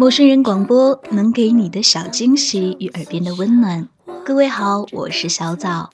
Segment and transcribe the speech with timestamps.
[0.00, 3.88] 陌生人广播能给你的小惊喜与耳边的温暖。
[4.24, 5.90] 各位好，我是小枣。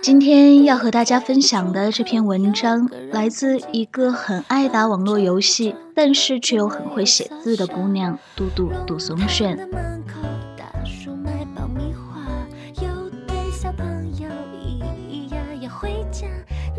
[0.00, 9.58] 今天要和大家分享的这篇文章，来自一个很爱打网络游戏，但是却又很会写字的姑娘——嘟嘟杜松炫。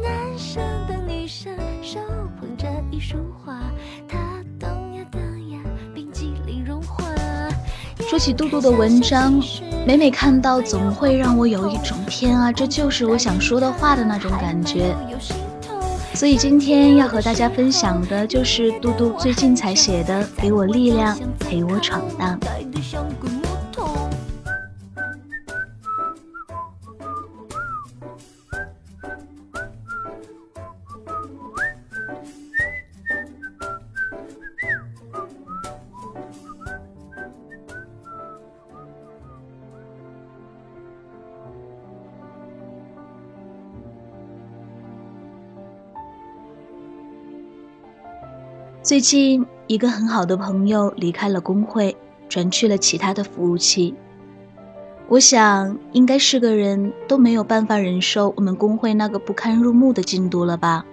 [0.02, 2.00] 男生的女生手
[2.39, 3.61] 捧着一束花
[8.11, 9.41] 说起嘟嘟的文章，
[9.87, 14.93] 每每看到，总会让我有一种天啊，这就是我想说的话的那种感觉。
[16.13, 22.37] 所以今天要和大家分享的就是嘟嘟最近才写的《给我力量，陪我闯荡》。
[48.83, 51.95] 最近，一个很好的朋友离开了工会，
[52.28, 53.94] 转去了其他的服务器。
[55.07, 60.83] 我想，应该是个人都没有办法忍受我们工会那个不堪入目的进度了吧。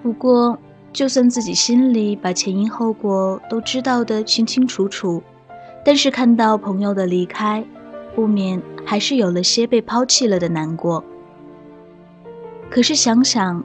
[0.00, 0.56] 不过，
[0.92, 5.20] 就算自己心里把前因后果都知道的清清楚楚，
[5.84, 7.64] 但是看到朋友的离开，
[8.14, 11.02] 不免还是有了些被抛弃了的难过。
[12.70, 13.64] 可是想想，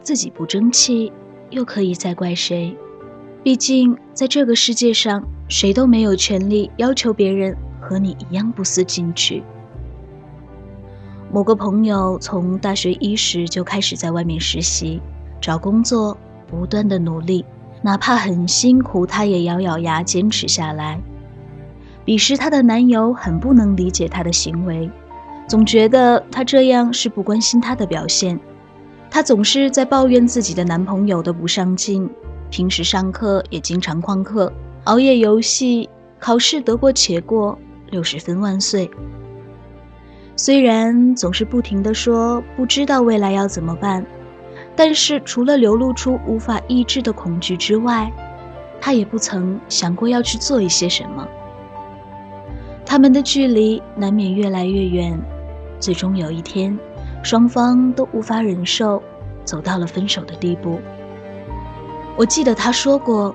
[0.00, 1.12] 自己不争气。
[1.50, 2.76] 又可以再怪谁？
[3.42, 9.42] 毕竟在这个世界上，谁都没有权利要求别人和你一样不思进取。
[11.32, 15.00] 某个朋友从大学伊始就开始在外面实习、
[15.40, 16.16] 找工作，
[16.46, 17.44] 不断的努力，
[17.82, 21.00] 哪怕很辛苦，她也咬咬牙坚持下来。
[22.04, 24.90] 彼时她的男友很不能理解她的行为，
[25.46, 28.40] 总觉得她这样是不关心她的表现。
[29.10, 32.08] 她总是在抱怨自己的男朋友的不上进，
[32.50, 34.52] 平时上课也经常旷课、
[34.84, 35.88] 熬夜游戏，
[36.18, 37.58] 考试得过且过，
[37.90, 38.90] 六十分万岁。
[40.36, 44.06] 虽然总是不停的说不知道未来要怎么办，
[44.76, 48.12] 但是除了流露出无法抑制的恐惧之外，
[48.80, 51.26] 她也不曾想过要去做一些什么。
[52.86, 55.20] 他们的距离难免越来越远，
[55.80, 56.78] 最终有一天。
[57.22, 59.02] 双方都无法忍受，
[59.44, 60.80] 走到了分手的地步。
[62.16, 63.34] 我记得他说过：“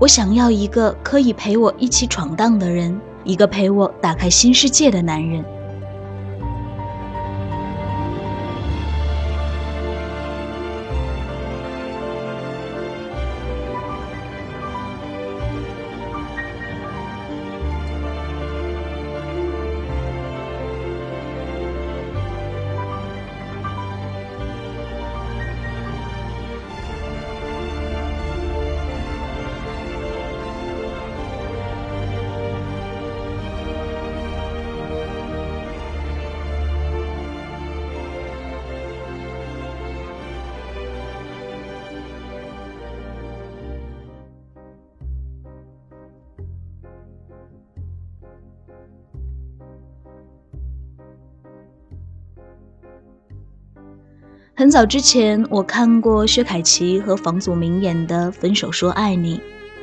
[0.00, 5.44] 我想要一个可以陪我一起闯荡的人，一个陪我打开新世界的男人。”
[54.60, 59.38] 很早之前，我看过薛凯琪和房祖名演的《分手说爱你》，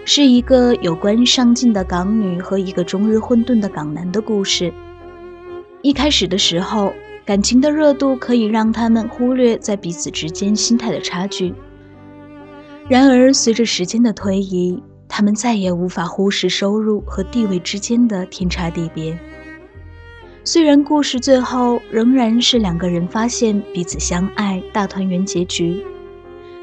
[0.05, 4.71] 是一个有关上进的港女和一个终日混沌的港男的故事。
[5.81, 6.93] 一开始的时候，
[7.25, 11.55] 感情的热度可以让他们忽略在彼此之间心态的差距。
[12.87, 19.17] 然而，随着时间的推移，他们再也无法忽视收入和地位之间的天差地别。
[20.47, 25.83] 虽然故事最后仍然是两个人发现彼此相爱、大团圆结局，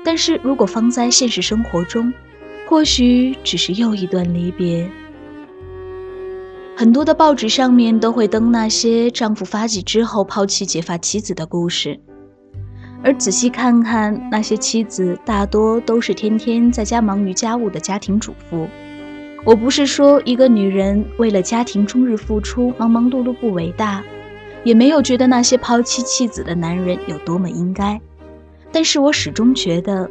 [0.03, 2.11] 但是如果放在现实生活中，
[2.67, 4.91] 或许只是又一段离别。
[6.75, 12.01] 很多的报纸上面都会登那些丈夫发迹之后抛弃结发妻子的故事，
[13.03, 18.67] 而仔细看看，那些妻子大多都是天天在家忙于家务的家庭主妇。
[19.45, 24.03] 我不是说一个女人为了家庭终日付出、忙忙碌碌不伟大，
[24.65, 28.01] 也没有觉得那些抛妻弃子的男人有多么应该。
[28.73, 30.11] 但是我始终觉得，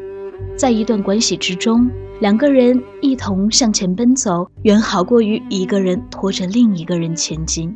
[0.56, 1.90] 在一段关系之中，
[2.20, 7.76] 两个人一同向前奔走，远好过于一个人拖着另一个人前进。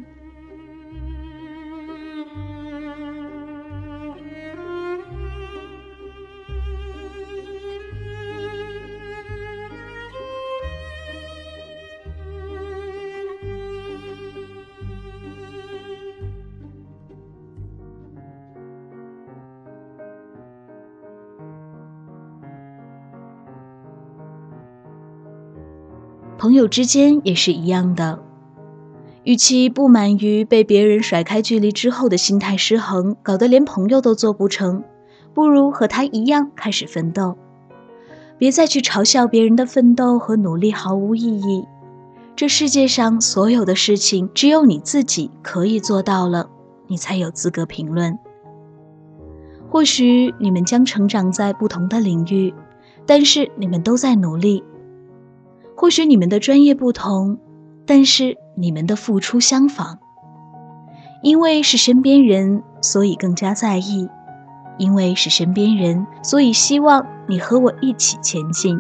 [26.37, 28.19] 朋友之间也是一样的，
[29.23, 34.83] 与其不满于被别人甩开距离之后的心态失衡，搞得连朋友都做不成，
[35.33, 37.35] 不如和他一样开始奋斗。
[38.37, 41.65] 别再去嘲笑别人的奋斗和努力毫无意义。
[42.35, 46.47] 这世界上所有的事情，只有你自己可以做到了，
[46.85, 48.19] 你才有资格评论。
[49.69, 52.53] 或许你们将成长在不同的领域，
[53.07, 54.63] 但是你们都在努力。
[55.79, 57.37] 或许你们的专业不同，
[57.85, 59.99] 但是你们的付出相仿。
[61.21, 64.09] 因为是身边人，所以更加在意；
[64.79, 68.79] 因为是身边人，所以希望你和我一起前进。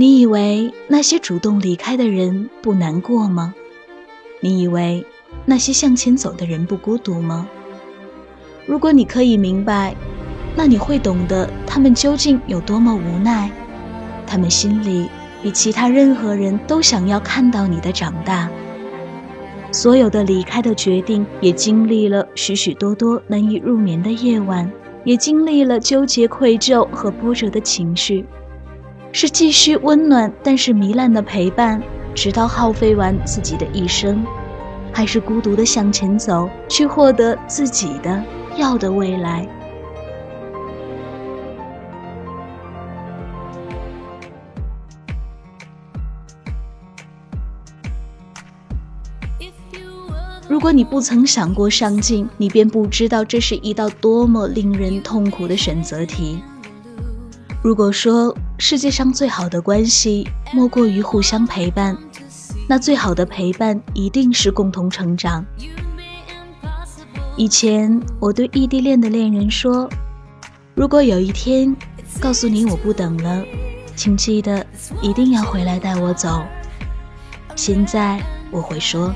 [0.00, 3.52] 你以为那些主动离开的人不难过吗？
[4.40, 5.04] 你以为
[5.44, 7.48] 那些向前走的人不孤独吗？
[8.64, 9.96] 如果你可以明白，
[10.54, 13.50] 那你会懂得他们究竟有多么无奈。
[14.24, 15.08] 他们心里
[15.42, 18.48] 比其他任何人都想要看到你的长大。
[19.72, 24.70] 所有的离开的决定，也经历了许许多多难以入眠的夜晚，
[25.04, 28.24] 也经历了纠结、愧疚和波折的情绪。
[29.20, 31.82] 是继续温暖但是糜烂的陪伴，
[32.14, 34.24] 直到耗费完自己的一生，
[34.92, 38.22] 还是孤独的向前走，去获得自己的
[38.56, 39.44] 要的未来？
[50.48, 56.40] 如果你不曾想过上进，你便不知道这是一道多么令人痛苦的选择题。
[57.60, 61.96] 如果说世界上最好的关系莫过于互相陪伴，
[62.68, 65.44] 那最好的陪伴一定是共同成长。
[67.36, 69.88] 以前我对异地恋的恋人说
[70.74, 71.74] ：“如果有一天
[72.20, 73.44] 告诉你我不等了，
[73.94, 74.66] 请记得
[75.00, 76.42] 一定要回来带我走。”
[77.54, 79.14] 现在我会说：“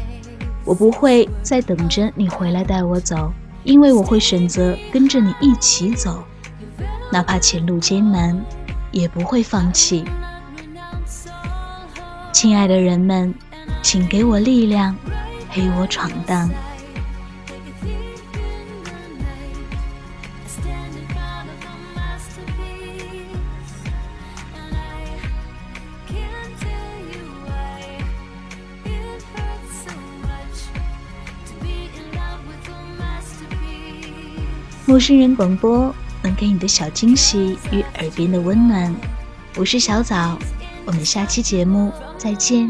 [0.64, 3.32] 我不会再等着你回来带我走，
[3.64, 6.22] 因为我会选择跟着你一起走。”
[7.10, 8.40] 哪怕前路艰难，
[8.92, 10.04] 也不会放弃。
[12.32, 13.34] 亲爱的人们，
[13.82, 14.96] 请给我力量，
[15.50, 16.48] 陪我闯荡。
[34.84, 35.94] 陌生人广播。
[36.42, 38.92] 给你的小惊喜与耳边的温暖，
[39.54, 40.36] 我是小枣，
[40.84, 42.68] 我们下期节目再见。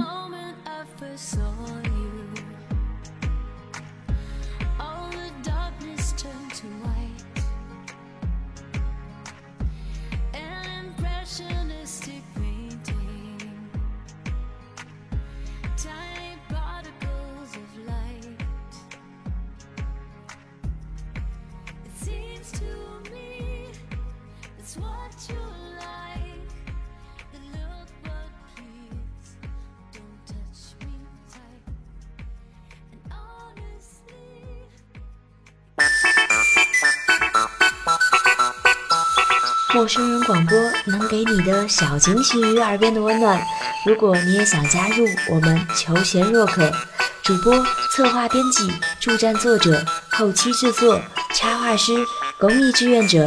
[39.75, 43.43] 陌生人广播能给你的小惊喜与耳边的温暖。
[43.85, 46.71] 如果你也想加入我们求贤若渴
[47.23, 47.53] 主播
[47.91, 51.01] 策划编辑助战作者后期制作
[51.35, 51.93] 插画师
[52.39, 53.27] 公益志愿者